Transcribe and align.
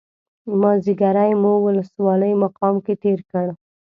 مازیګری 0.59 1.33
مو 1.41 1.53
ولسوالۍ 1.65 2.33
مقام 2.43 2.75
کې 2.85 2.93
تېر 3.03 3.19
کړ. 3.31 3.45